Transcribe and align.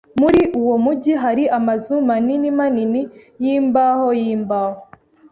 Muri 0.21 0.41
uwo 0.61 0.75
mujyi 0.85 1.13
hari 1.23 1.43
amazu 1.57 1.93
manini 2.07 2.49
manini 2.59 3.01
yimbaho 3.43 4.07
yimbaho. 4.21 4.79